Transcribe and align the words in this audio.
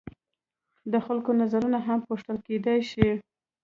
د 0.91 0.93
خلکو 1.05 1.31
نظرونه 1.41 1.79
هم 1.87 1.99
پوښتل 2.07 2.37
کیدای 2.47 2.79
شي. 2.91 3.09